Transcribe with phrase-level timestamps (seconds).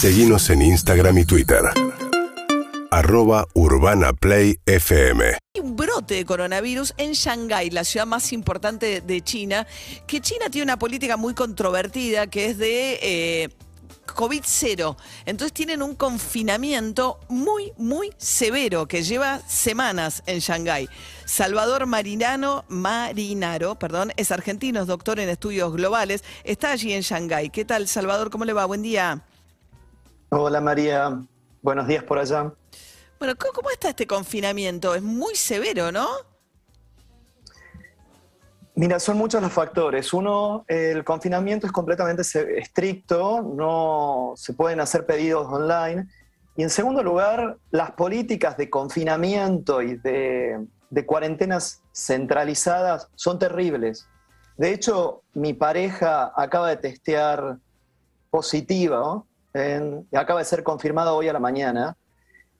[0.00, 1.58] Seguimos en Instagram y Twitter.
[2.92, 5.24] Arroba Urbana Play FM.
[5.24, 9.66] Hay un brote de coronavirus en Shanghái, la ciudad más importante de China,
[10.06, 13.48] que China tiene una política muy controvertida que es de eh,
[14.14, 14.96] COVID cero.
[15.26, 20.88] Entonces tienen un confinamiento muy, muy severo que lleva semanas en Shanghái.
[21.24, 27.50] Salvador Marinano, Marinaro, perdón, es argentino, es doctor en estudios globales, está allí en Shanghái.
[27.50, 28.30] ¿Qué tal, Salvador?
[28.30, 28.64] ¿Cómo le va?
[28.64, 29.24] Buen día.
[30.30, 31.22] Hola María,
[31.62, 32.52] buenos días por allá.
[33.18, 34.94] Bueno, ¿cómo, está este confinamiento?
[34.94, 36.06] Es muy severo, ¿no?
[38.74, 40.12] Mira, son muchos los factores.
[40.12, 42.22] Uno, el confinamiento es completamente
[42.58, 46.06] estricto, no se pueden hacer pedidos online.
[46.56, 54.06] Y en segundo lugar, las políticas de confinamiento y de, de cuarentenas centralizadas son terribles.
[54.58, 57.56] De hecho, mi pareja acaba de testear
[58.30, 59.27] positiva, ¿no?
[59.54, 61.96] En- acaba de ser confirmada hoy a la mañana.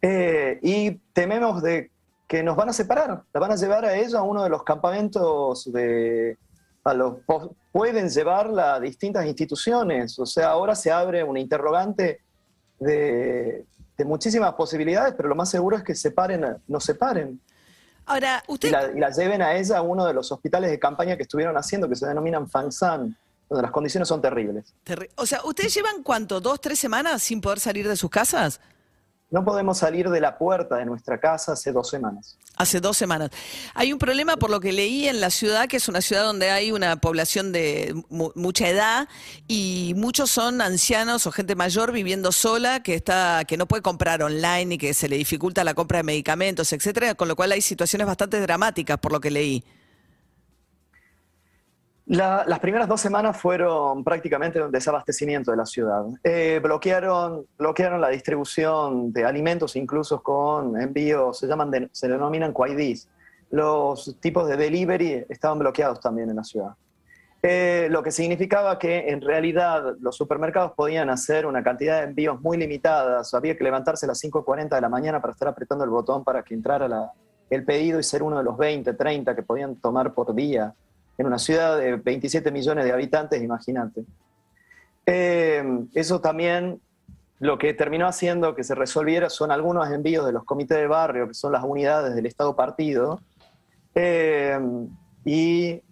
[0.00, 1.90] Eh, y tememos de
[2.26, 4.62] que nos van a separar, la van a llevar a ella a uno de los
[4.62, 6.36] campamentos de...
[6.84, 7.16] A los,
[7.72, 12.20] pueden llevarla a distintas instituciones, o sea, ahora se abre una interrogante
[12.78, 13.66] de,
[13.96, 17.40] de muchísimas posibilidades, pero lo más seguro es que separen, nos separen
[18.06, 18.70] Ahora, y usted...
[18.70, 21.56] la, y la lleven a ella a uno de los hospitales de campaña que estuvieron
[21.58, 23.14] haciendo, que se denominan Fangsan,
[23.48, 24.74] donde las condiciones son terribles.
[24.84, 26.40] Terri- O sea, ¿ustedes llevan cuánto?
[26.40, 28.60] ¿Dos, tres semanas sin poder salir de sus casas?
[29.30, 32.38] No podemos salir de la puerta de nuestra casa hace dos semanas.
[32.56, 33.28] Hace dos semanas.
[33.74, 36.50] Hay un problema, por lo que leí, en la ciudad, que es una ciudad donde
[36.50, 39.06] hay una población de mu- mucha edad
[39.46, 44.22] y muchos son ancianos o gente mayor viviendo sola que está que no puede comprar
[44.22, 47.60] online y que se le dificulta la compra de medicamentos, etcétera, con lo cual hay
[47.60, 49.62] situaciones bastante dramáticas, por lo que leí.
[52.08, 56.04] La- las primeras dos semanas fueron prácticamente un desabastecimiento de la ciudad.
[56.24, 62.54] Eh, bloquearon, bloquearon la distribución de alimentos, incluso con envíos, se, llaman de- se denominan
[62.54, 63.08] QIDs.
[63.50, 66.70] Los tipos de delivery estaban bloqueados también en la ciudad.
[67.42, 72.40] Eh, lo que significaba que en realidad los supermercados podían hacer una cantidad de envíos
[72.40, 73.32] muy limitadas.
[73.34, 76.42] Había que levantarse a las 5.40 de la mañana para estar apretando el botón para
[76.42, 77.12] que entrara la-
[77.50, 80.74] el pedido y ser uno de los 20, 30 que podían tomar por día
[81.18, 84.04] en una ciudad de 27 millones de habitantes, imagínate.
[85.04, 85.64] Eh,
[85.94, 86.80] eso también
[87.40, 91.28] lo que terminó haciendo que se resolviera son algunos envíos de los comités de barrio,
[91.28, 93.20] que son las unidades del Estado partido,
[93.94, 94.58] eh,
[95.24, 95.82] y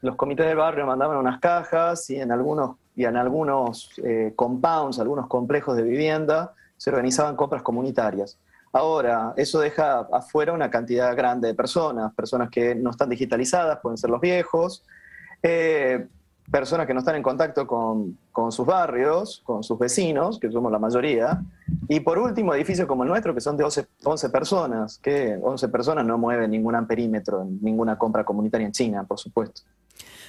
[0.00, 4.98] los comités de barrio mandaban unas cajas y en algunos, y en algunos eh, compounds,
[4.98, 8.38] algunos complejos de vivienda, se organizaban compras comunitarias.
[8.72, 13.98] Ahora, eso deja afuera una cantidad grande de personas, personas que no están digitalizadas, pueden
[13.98, 14.82] ser los viejos,
[15.42, 16.06] eh,
[16.50, 20.72] personas que no están en contacto con, con sus barrios, con sus vecinos, que somos
[20.72, 21.42] la mayoría,
[21.88, 25.68] y por último, edificios como el nuestro, que son de 11, 11 personas, que 11
[25.68, 29.62] personas no mueven ningún amperímetro en ninguna compra comunitaria en China, por supuesto.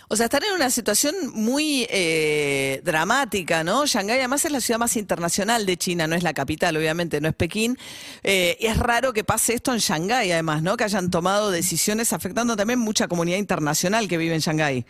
[0.09, 3.85] O sea, están en una situación muy eh, dramática, ¿no?
[3.87, 7.29] Shanghái además es la ciudad más internacional de China, no es la capital, obviamente, no
[7.29, 7.77] es Pekín.
[8.21, 10.77] Eh, y es raro que pase esto en Shanghái, además, ¿no?
[10.77, 14.85] Que hayan tomado decisiones afectando también mucha comunidad internacional que vive en Shanghái.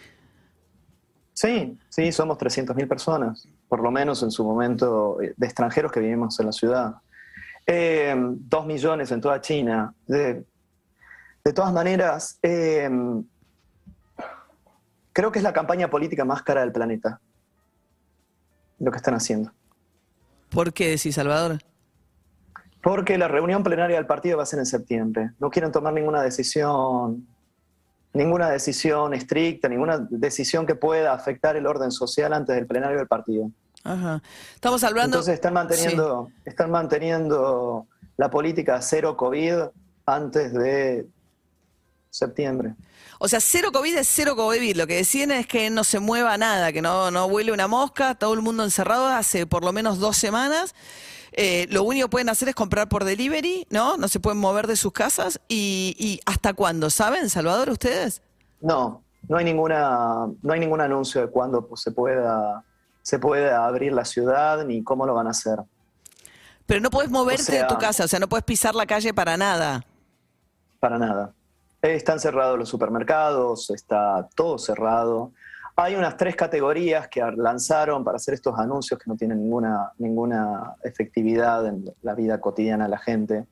[1.33, 6.00] Sí, sí, somos 300.000 personas, por lo menos en su momento, eh, de extranjeros que
[6.00, 6.95] vivimos en la ciudad.
[7.66, 9.94] Dos millones en toda China.
[10.06, 10.44] De,
[11.45, 12.39] de todas maneras,
[15.13, 17.22] creo que es la campaña política más cara del planeta,
[18.79, 19.51] lo que están haciendo.
[20.50, 21.59] ¿Por qué decís, Salvador?
[22.81, 25.31] Porque la reunión plenaria del partido va a ser en septiembre.
[25.40, 27.25] No quieren tomar ninguna decisión,
[28.12, 33.07] ninguna decisión estricta, ninguna decisión que pueda afectar el orden social antes del plenario del
[33.07, 33.50] partido.
[33.84, 34.22] Ajá.
[34.53, 35.18] Estamos hablando.
[35.18, 37.88] Entonces están manteniendo, están manteniendo
[38.18, 39.56] la política cero COVID
[40.06, 41.07] antes de
[42.13, 42.75] septiembre.
[43.19, 44.75] O sea, cero COVID es cero COVID.
[44.78, 48.16] Lo que deciden es que no se mueva nada, que no, no huele una mosca,
[48.16, 50.75] todo el mundo encerrado hace por lo menos dos semanas.
[51.31, 53.98] Eh, lo único que pueden hacer es comprar por delivery, ¿no?
[53.98, 55.39] No se pueden mover de sus casas.
[55.48, 56.89] ¿Y, y hasta cuándo?
[56.92, 58.21] ¿Saben, Salvador, ustedes?
[58.62, 62.63] No, no hay ninguna, no hay ningún anuncio de cuándo pues, se pueda,
[63.01, 65.57] se pueda abrir la ciudad ni cómo lo van a hacer.
[66.68, 69.13] Pero no puedes moverte de sea- tu casa, o sea, no puedes pisar la calle
[69.13, 69.83] para nada.
[70.80, 71.33] Para nada.
[71.83, 75.33] Están cerrados los supermercados, está todo cerrado.
[75.75, 80.75] Hay unas tres categorías que lanzaron para hacer estos anuncios que no tienen ninguna, ninguna
[80.81, 83.47] efectividad en la vida cotidiana de la gente,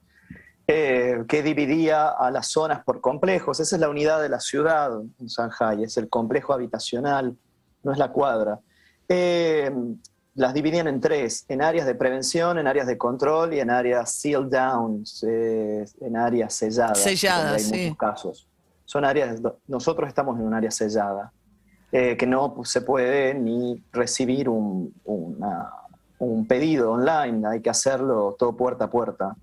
[0.66, 3.60] eh, que dividía a las zonas por complejos.
[3.60, 7.36] Esa es la unidad de la ciudad en Shanghai, es el complejo habitacional,
[7.82, 8.60] no es la cuadra.
[9.10, 9.70] Eh,
[10.34, 14.12] las dividían en tres, en áreas de prevención, en áreas de control y en áreas
[14.12, 16.98] seal downs, eh, en áreas selladas.
[16.98, 17.82] Selladas, hay sí.
[17.84, 18.48] muchos casos.
[18.84, 21.32] Son áreas, nosotros estamos en un área sellada,
[21.90, 25.70] eh, que no se puede ni recibir un, una-
[26.18, 29.36] un pedido online, hay que hacerlo todo puerta a puerta.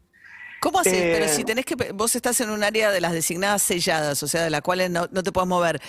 [0.61, 0.93] ¿Cómo haces?
[0.93, 4.27] Eh, Pero si tenés que, vos estás en un área de las designadas selladas, o
[4.27, 5.81] sea, de las cuales no, no te puedes mover.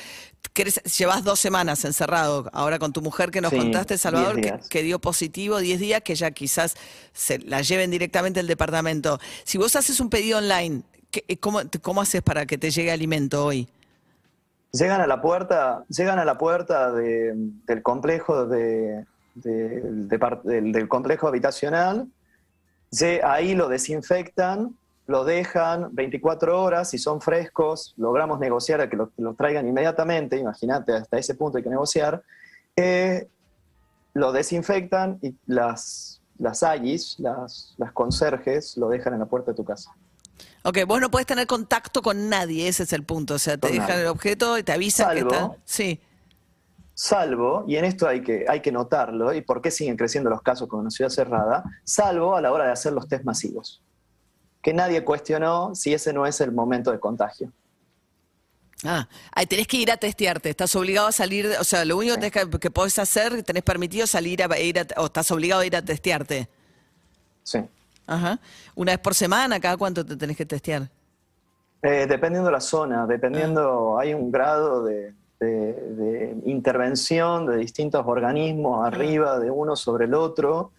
[0.54, 4.68] ¿Querés- llevas dos semanas encerrado, ahora con tu mujer que nos Sí, contaste, Salvador, 10
[4.68, 6.74] que, dio positivo 10 días, que ya quizás
[7.12, 9.18] se la lleven directamente al departamento.
[9.44, 13.44] Si vos haces un pedido online, ¿qué- ¿cómo, cómo haces para que te llegue alimento
[13.44, 13.68] hoy?
[14.72, 17.32] Llegan a la puerta, llegan a la puerta de-
[17.66, 22.06] del complejo de- de- del complejo habitacional,
[23.22, 24.76] ahí lo desinfectan,
[25.06, 30.36] lo dejan 24 horas, si son frescos, logramos negociar a que los los traigan inmediatamente,
[30.36, 32.22] imagínate, hasta ese punto hay que negociar,
[32.76, 33.28] eh,
[34.14, 39.56] lo desinfectan y las, las ayis, las, las conserjes, lo dejan en la puerta de
[39.56, 39.92] tu casa.
[40.62, 43.34] Ok, vos no podés tener contacto con nadie, ese es el punto.
[43.34, 44.02] O sea, te Con dejan nadie.
[44.02, 45.52] el objeto y te avisan que está.
[45.64, 46.00] Sí.
[47.00, 50.42] Salvo, y en esto hay que, hay que notarlo, y por qué siguen creciendo los
[50.42, 53.82] casos con una ciudad cerrada, salvo a la hora de hacer los test masivos,
[54.60, 57.50] que nadie cuestionó si ese no es el momento de contagio.
[58.84, 59.08] Ah,
[59.48, 62.50] tenés que ir a testearte, estás obligado a salir, o sea, lo único que, tenés
[62.50, 65.76] que, que podés hacer, tenés permitido salir a ir a, o estás obligado a ir
[65.76, 66.50] a testearte.
[67.42, 67.60] Sí.
[68.06, 68.38] Ajá.
[68.74, 70.90] Una vez por semana, ¿cada cuánto te tenés que testear?
[71.80, 78.04] Eh, dependiendo de la zona, dependiendo, hay un grado de, de- de intervención de distintos
[78.06, 80.72] organismos arriba de uno sobre el otro.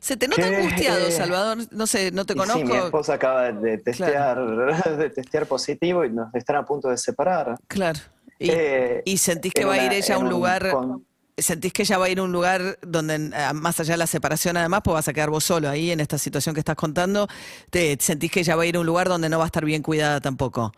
[0.00, 1.58] ¿Se te nota angustiado, Salvador?
[1.72, 2.84] No sé, no te Y sí, mi conozco.
[2.86, 4.38] esposa acaba de testear,
[4.98, 7.56] de testear positivo y nos están a punto de separar.
[7.66, 7.98] Claro.
[8.38, 11.04] Y, Eh, y sentís que va a ir ella a un lugar, con-
[11.36, 14.06] sentís que ella va a ir a un lugar donde, eh, más allá de la
[14.06, 17.26] separación, además, pues vas a quedar vos solo ahí en esta situación que estás contando.
[17.70, 19.64] Te sentís que ella va a ir a un lugar donde no va a estar
[19.64, 20.72] bien cuidada tampoco.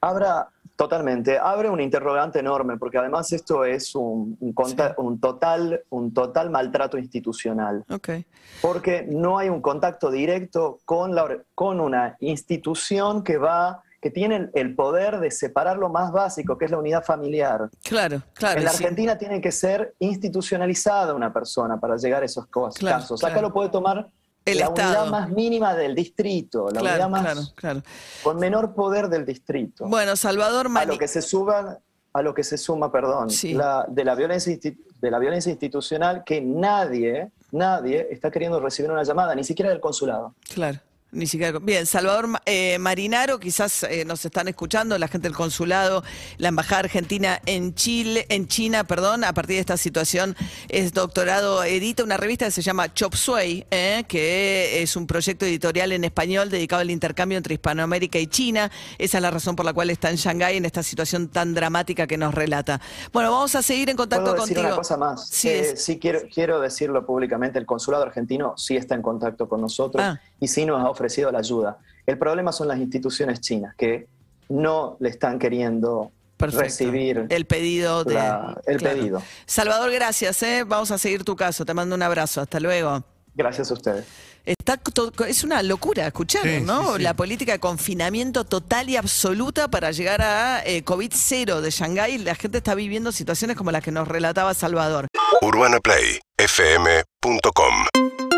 [0.00, 0.48] Abra,
[0.82, 6.12] totalmente, abre un interrogante enorme, porque además esto es un, un conta- un total, un
[6.12, 7.84] total maltrato institucional,
[8.60, 14.50] porque no hay un contacto directo con, la, con una institución que va que tiene
[14.54, 17.70] el- poder de separar lo más básico, que es la unidad familiar.
[17.84, 18.58] Claro, claro.
[18.58, 18.82] en la sí.
[18.82, 23.22] Argentina tiene que ser institucionalizada una persona para llegar a esos cos- Claro, casos.
[23.22, 23.48] Acá claro.
[23.48, 24.08] lo puede tomar
[24.44, 25.04] El la Estado.
[25.04, 27.82] unidad más mínima del distrito, la Claro, unidad más claro, claro.
[28.22, 29.86] con menor poder del distrito.
[29.86, 30.86] Bueno, Salvador a Mani.
[30.92, 31.78] lo que se suba,
[32.12, 33.54] a lo que se suma, perdón, Sí.
[33.54, 34.56] la- de, la violencia,
[35.00, 39.80] de la violencia institucional que nadie, nadie está queriendo recibir una llamada, ni siquiera del
[39.80, 40.34] consulado.
[40.52, 40.78] Claro.
[41.14, 41.58] Ni siquiera.
[41.58, 46.02] Bien, Salvador eh, Marinaro, quizás eh, nos están escuchando, la gente del consulado,
[46.38, 50.34] la embajada argentina en Chile, en China, perdón, a partir de esta situación
[50.70, 55.44] es doctorado, edita una revista que se llama Chop Suey, eh, que es un proyecto
[55.44, 58.70] editorial en español dedicado al intercambio entre Hispanoamérica y China.
[58.96, 62.06] Esa es la razón por la cual está en Shanghái en esta situación tan dramática
[62.06, 62.80] que nos relata.
[63.12, 64.68] Bueno, vamos a seguir en contacto ¿Puedo decir contigo.
[64.68, 65.28] una cosa más?
[65.28, 69.60] Sí, es- sí quiero, quiero decirlo públicamente, el consulado argentino sí está en contacto con
[69.60, 70.18] nosotros Ah.
[70.40, 71.01] y sí nos ha ofrecido
[71.32, 71.78] la ayuda.
[72.06, 74.06] El problema son las instituciones chinas que
[74.48, 76.62] no le están queriendo Perfecto.
[76.64, 79.22] recibir el pedido de la- el pedido.
[79.46, 80.64] Salvador, gracias, ¿eh?
[80.66, 81.64] vamos a seguir tu caso.
[81.64, 83.02] Te mando un abrazo, hasta luego.
[83.34, 84.04] Gracias a ustedes.
[84.44, 84.78] Está
[85.28, 86.88] es una locura, escucharon, Sí, ¿no?
[86.88, 87.02] sí, sí.
[87.04, 92.18] La política de confinamiento total y absoluta para llegar a eh, COVID-0 de Shanghái.
[92.18, 95.06] La gente está viviendo situaciones como las que nos relataba Salvador.
[95.42, 98.31] UrbanaPlayFM.com